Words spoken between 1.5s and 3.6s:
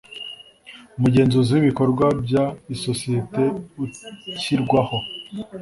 w ibikorwa by isosiyete